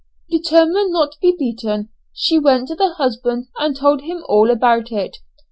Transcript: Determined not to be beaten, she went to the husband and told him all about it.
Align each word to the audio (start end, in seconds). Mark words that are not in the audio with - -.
Determined 0.31 0.91
not 0.91 1.11
to 1.11 1.19
be 1.21 1.35
beaten, 1.37 1.89
she 2.11 2.39
went 2.39 2.67
to 2.69 2.75
the 2.75 2.95
husband 2.95 3.49
and 3.59 3.75
told 3.75 4.01
him 4.01 4.23
all 4.27 4.49
about 4.49 4.91
it. 4.91 5.17